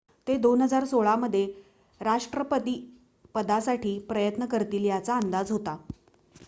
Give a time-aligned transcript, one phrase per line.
[0.27, 1.43] ते 2016 मध्ये
[2.01, 5.77] राष्ट्रपतीपदासाठी प्रयत्न करतील याचा अंदाज होता